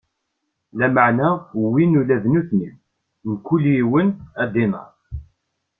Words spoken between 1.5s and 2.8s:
wwin ula d nutni,